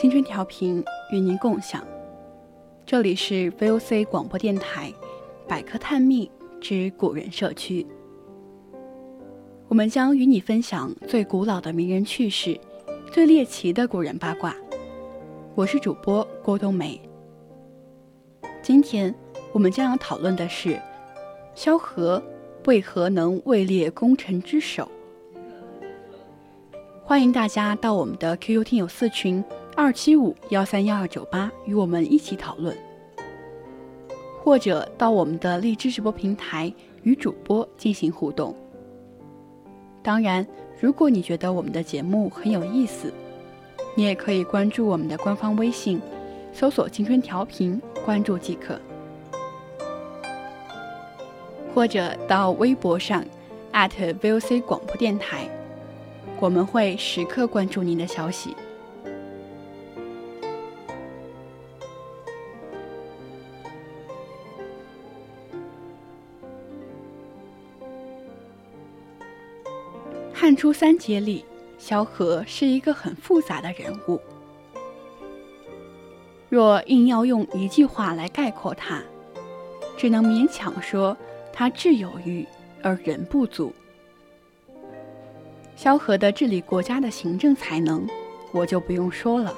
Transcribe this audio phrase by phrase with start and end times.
[0.00, 1.86] 青春调频与您共享，
[2.86, 4.90] 这里是 VOC 广播电台
[5.46, 7.86] 百科探秘之古人社区。
[9.68, 12.58] 我们将与你分享最古老的名人趣事，
[13.12, 14.56] 最猎奇的古人八卦。
[15.54, 16.98] 我是主播郭冬梅。
[18.62, 19.14] 今天
[19.52, 20.80] 我们将要讨论的是
[21.54, 22.22] 萧何
[22.64, 24.90] 为何能位列功臣之首。
[27.04, 29.44] 欢迎大家到我们的 QQ 听友四群。
[29.76, 32.76] 二七五幺三幺二九八，与我们一起讨论，
[34.42, 38.54] 或者到我们的荔枝直播平台与主播进行互动。
[40.02, 40.46] 当然，
[40.80, 43.12] 如果你觉得我们的节目很有意思，
[43.94, 46.00] 你也可以关注我们的官方微信，
[46.52, 48.78] 搜索“青春调频”，关注即可。
[51.74, 53.24] 或者到微博上
[53.72, 55.48] @VOC 广播电台，
[56.40, 58.54] 我们会时刻关注您的消息。
[70.40, 71.44] 汉初三杰里，
[71.76, 74.18] 萧何是一个很复杂的人物。
[76.48, 79.02] 若硬要用一句话来概括他，
[79.98, 81.14] 只能勉强说
[81.52, 82.42] 他智有余
[82.82, 83.70] 而人不足。
[85.76, 88.08] 萧何的治理国家的行政才能，
[88.50, 89.54] 我就不用说了。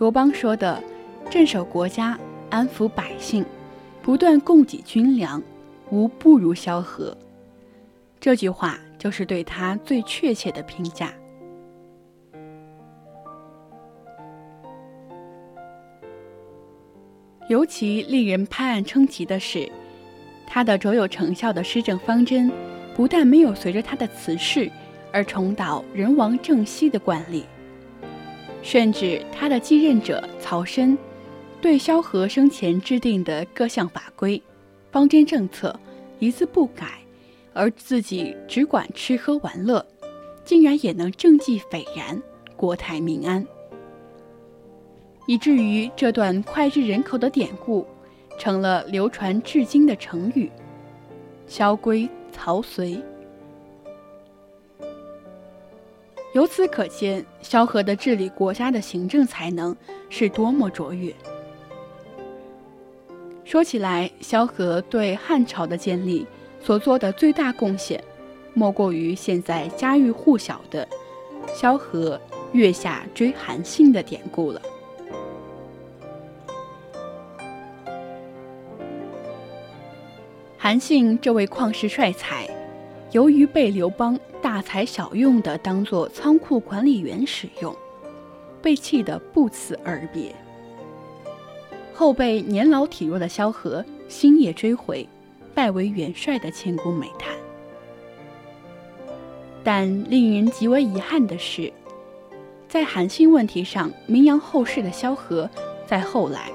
[0.00, 0.82] 刘邦说的
[1.30, 2.18] “镇守国家，
[2.50, 3.46] 安抚百姓，
[4.02, 5.40] 不断供给军粮，
[5.90, 7.16] 无不如萧何”，
[8.18, 8.80] 这句话。
[8.98, 11.14] 就是对他最确切的评价。
[17.48, 19.70] 尤其令人拍案称奇的是，
[20.46, 22.52] 他的卓有成效的施政方针，
[22.94, 24.70] 不但没有随着他的辞世
[25.12, 27.44] 而重蹈人亡政息的惯例，
[28.60, 30.98] 甚至他的继任者曹参，
[31.62, 34.42] 对萧何生前制定的各项法规、
[34.92, 35.74] 方针政策
[36.18, 36.98] 一字不改。
[37.58, 39.84] 而自己只管吃喝玩乐，
[40.44, 42.22] 竟然也能政绩斐然，
[42.56, 43.44] 国泰民安，
[45.26, 47.84] 以至于这段脍炙人口的典故，
[48.38, 50.48] 成了流传至今的成语
[51.48, 53.02] “萧规曹随”。
[56.34, 59.76] 由此可见，萧何的治理国家的行政才能
[60.08, 61.12] 是多么卓越。
[63.42, 66.24] 说起来，萧何对汉朝的建立。
[66.60, 68.02] 所做的最大贡献，
[68.54, 70.86] 莫过于现在家喻户晓的
[71.54, 72.20] “萧何
[72.52, 74.60] 月下追韩信”的典故了。
[80.56, 82.46] 韩信这位旷世帅才，
[83.12, 87.74] 由于被刘邦大材小用的当做仓库管理员使用，
[88.60, 90.34] 被气得不辞而别。
[91.94, 95.08] 后被年老体弱的萧何星夜追回。
[95.54, 97.34] 拜为元帅的千古美谈，
[99.64, 101.72] 但令人极为遗憾的是，
[102.68, 105.50] 在韩信问题上名扬后世的萧何，
[105.86, 106.50] 在后来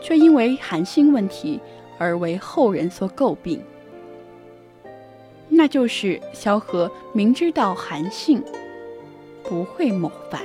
[0.00, 1.60] 却因为韩信问题
[1.98, 3.62] 而为后人所诟病。
[5.48, 8.42] 那就是萧何明知道韩信
[9.44, 10.40] 不会谋反，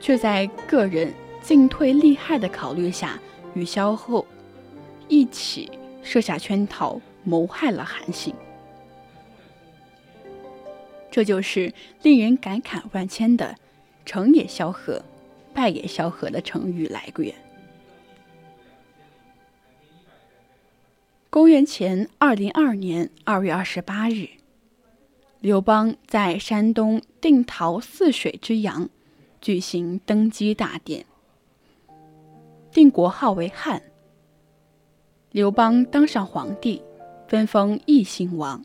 [0.00, 1.12] 却在个人
[1.42, 3.18] 进退利害的考虑下，
[3.54, 4.24] 与萧后
[5.08, 5.68] 一起。
[6.08, 8.34] 设下圈套，谋害了韩信，
[11.10, 13.56] 这就是令人感慨万千的
[14.06, 15.04] “成也萧何，
[15.52, 17.34] 败也萧何”的成语来源。
[21.28, 24.30] 公元前二零二年二月二十八日，
[25.40, 28.88] 刘邦在山东定陶泗水之阳，
[29.42, 31.04] 举行登基大典，
[32.72, 33.82] 定国号为汉。
[35.30, 36.82] 刘邦当上皇帝，
[37.28, 38.64] 分封异姓王，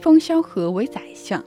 [0.00, 1.44] 封萧何为宰相。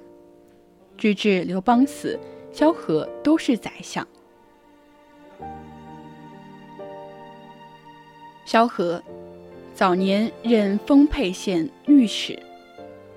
[0.97, 2.19] 直至刘邦死，
[2.51, 4.05] 萧何都是宰相。
[8.45, 9.01] 萧何
[9.73, 12.37] 早年任丰沛县御史，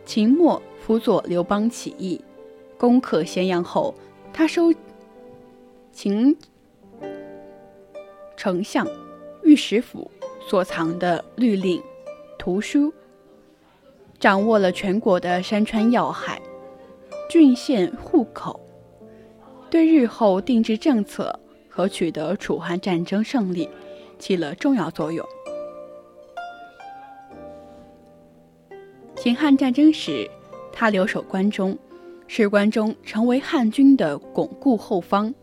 [0.04, 2.20] 秦末辅佐刘邦起义，
[2.78, 3.92] 攻克咸阳后，
[4.32, 4.72] 他收
[5.92, 6.36] 秦
[8.36, 8.86] 丞相、
[9.42, 10.10] 御史府
[10.46, 11.82] 所藏的律令、
[12.38, 12.92] 图书，
[14.18, 16.40] 掌握了全国的山川要害、
[17.28, 18.60] 郡县户口，
[19.68, 21.38] 对日后定制政策
[21.68, 23.68] 和取得楚汉战争胜利。
[24.18, 25.26] 起了重要作用。
[29.14, 30.26] 秦汉战争时，
[30.72, 31.78] 他留守关中，
[32.26, 35.34] 使关中成为汉军的巩固后方，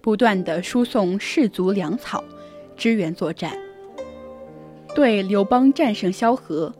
[0.00, 2.24] 不断的输送士卒粮草，
[2.78, 3.58] 支援作战，
[5.02, 6.72] 对刘邦战胜萧何、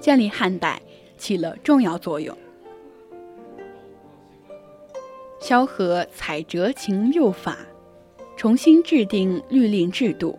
[0.00, 0.80] 建立汉代
[1.18, 2.34] 起了重要作用。
[5.38, 7.58] 萧何采折秦六法，
[8.38, 10.38] 重新制定律令制度，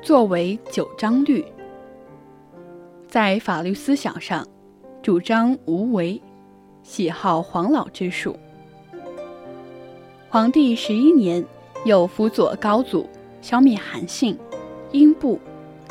[0.00, 1.44] 作为九章律。
[3.06, 4.48] 在法律思想上，
[5.02, 6.18] 主张无为，
[6.82, 8.34] 喜好黄老之术。
[10.30, 11.44] 皇帝十一年，
[11.84, 13.08] 又辅佐高祖
[13.40, 14.38] 消灭韩信、
[14.92, 15.38] 英布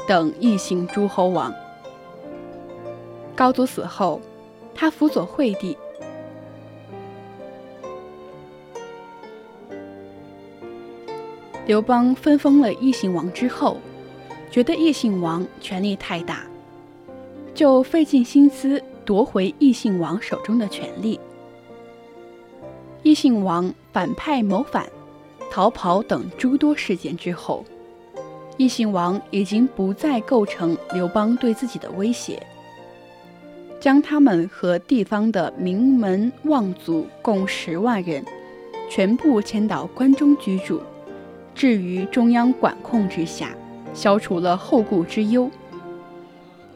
[0.07, 1.53] 等异姓诸侯王。
[3.35, 4.21] 高祖死后，
[4.73, 5.77] 他辅佐惠帝。
[11.65, 13.77] 刘邦分封了异姓王之后，
[14.49, 16.43] 觉得异姓王权力太大，
[17.53, 21.19] 就费尽心思夺回异姓王手中的权力。
[23.03, 24.89] 异姓王反派谋反、
[25.51, 27.65] 逃跑等诸多事件之后，
[28.55, 32.41] 异姓王已经不再构成刘邦对自己的威胁，
[33.77, 38.23] 将他们和地方的名门望族共十万人，
[38.89, 40.81] 全部迁到关中居住。
[41.53, 43.53] 置于中央管控之下，
[43.93, 45.51] 消除了后顾之忧。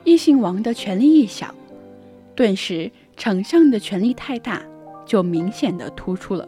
[0.04, 1.56] 异姓王的权力一小，
[2.36, 4.62] 顿时丞相的权力太大，
[5.06, 6.46] 就明显的突出了。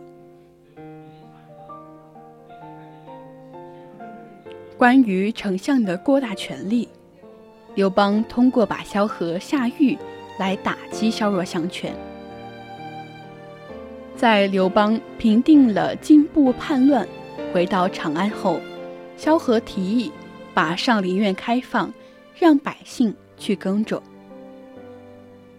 [4.78, 6.88] 关于丞相的过大权力，
[7.74, 9.98] 刘邦通过把萧何下狱
[10.38, 11.96] 来打击削弱相权。
[14.16, 17.08] 在刘邦平定了荆部叛乱。
[17.54, 18.60] 回到长安后，
[19.16, 20.12] 萧何提议
[20.54, 21.92] 把上林苑开放，
[22.36, 24.02] 让百姓去耕种。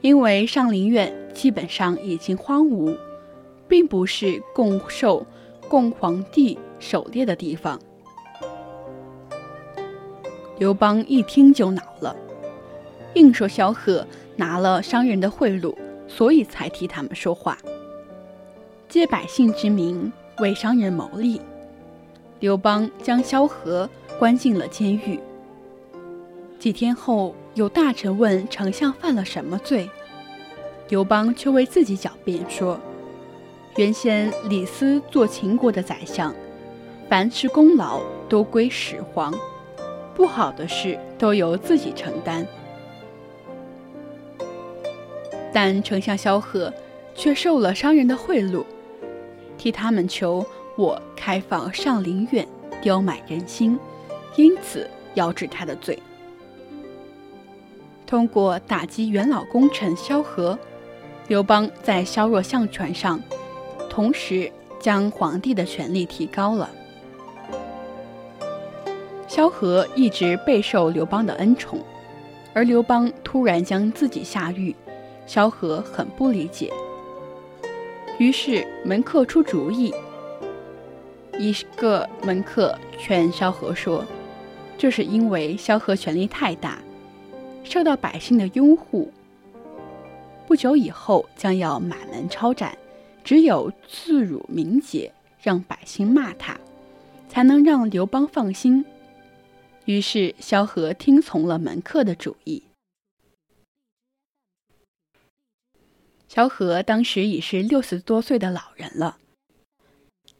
[0.00, 2.97] 因为上林苑基本上已经荒芜，
[3.67, 5.26] 并不是供受
[5.69, 7.81] 供皇帝狩猎的地方。
[10.58, 12.16] 刘邦一听就恼了，
[13.14, 15.75] 硬说萧何拿了商人的贿赂，
[16.08, 17.56] 所以才替他们说话，
[18.88, 21.40] 借百姓之名为商人谋利。
[22.40, 23.88] 刘邦将萧何
[24.19, 25.20] 关进了监狱。
[26.58, 29.88] 几天后，有大臣问丞相犯了什么罪，
[30.88, 32.81] 刘邦却为自己狡辩说
[33.76, 36.35] ：“原先李斯做秦国的宰相，
[37.09, 39.33] 凡是功劳都归始皇，
[40.18, 42.44] 不好的事都由自己承担。
[45.52, 46.75] 但丞相萧何
[47.14, 48.64] 却受了商人的贿赂，
[49.56, 50.44] 替他们求。”
[50.76, 52.46] 我开放上林苑，
[52.80, 53.76] 刁买人心，
[54.37, 56.00] 因此要治他的罪。
[58.06, 60.56] 通过打击元老功臣萧何，
[61.26, 63.20] 刘邦在削弱相权上，
[63.90, 66.70] 同时将皇帝的权力提高了。
[69.38, 71.78] 萧何一直备受刘邦的恩宠，
[72.52, 74.75] 而刘邦突然将自己下狱，
[75.28, 76.73] 萧何很不理解。
[78.18, 79.95] 于是门客出主意。
[81.38, 84.04] 一个门客劝萧何说
[84.76, 86.76] ：“这是因为萧何权力太大，
[87.62, 89.09] 受到百姓的拥护。
[90.49, 92.76] 不久以后将要满门抄斩，
[93.23, 96.57] 只有自辱名节，让百姓骂他，
[97.28, 98.85] 才能让刘邦放心。”
[99.88, 102.64] 于是萧何听从了门客的主意。
[106.28, 109.16] 萧何当时已是六十多岁的老人了。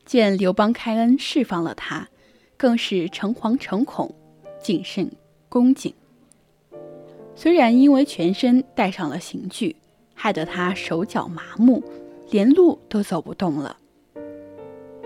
[0.05, 2.11] 见刘邦开恩释放了他，
[2.59, 4.15] 更是诚惶诚恐、
[4.63, 5.11] 谨慎
[5.49, 5.95] 恭敬。
[7.35, 9.77] 虽然因为全身带上了刑具，
[10.15, 11.83] 害得他手脚麻木，
[12.31, 13.79] 连路都走不动了。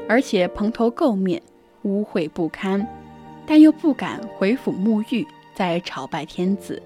[0.09, 1.41] 而且蓬头垢面，
[1.83, 2.85] 污秽不堪，
[3.47, 6.81] 但又不敢回府沐浴，再朝拜天子，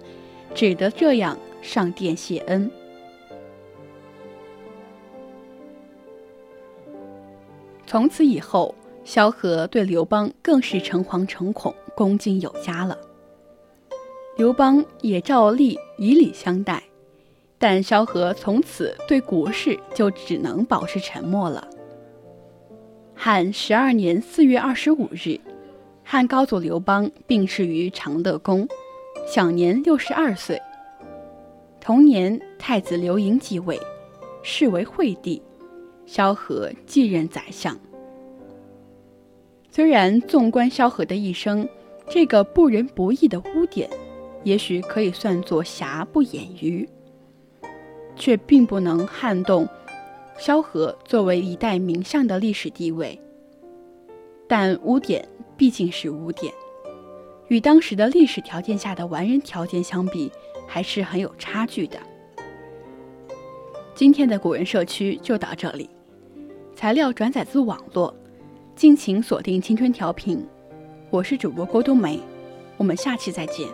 [0.55, 2.71] 只得这样上殿谢恩。
[7.87, 12.99] 从此以后，萧何对刘邦更是诚惶诚恐、恭敬有加了。
[14.37, 16.83] 刘邦也照例以礼相待，
[17.59, 21.67] 但萧何从此对国事就只能保持沉默了。
[23.15, 25.41] 汉十二年四月二十五日，
[26.09, 28.69] 汉高祖刘邦病逝于长乐宫，
[29.27, 30.57] 享年六十二岁。
[31.81, 33.77] 同年，太子刘盈继位，
[34.41, 35.43] 是为惠帝。
[36.07, 37.77] 萧何继任宰相。
[39.73, 41.69] 虽然纵观萧何的一生，
[42.09, 43.91] 这个不仁不义的污点，
[44.45, 46.89] 也许可以算作瑕不掩瑜，
[48.15, 49.69] 却并不能撼动
[50.39, 53.21] 萧何作为一代名相的历史地位。
[54.47, 56.53] 但污点毕竟是污点，
[57.49, 60.31] 与当时的历史条件下的完人条件相比，
[60.67, 61.99] 还是很有差距的。
[63.95, 65.89] 今天的古人社区就到这里。
[66.75, 68.15] 材料转载自网络，
[68.75, 70.47] 敬请锁定青春调频，
[71.09, 72.21] 我是主播郭冬梅，
[72.77, 73.67] 我们下期再见。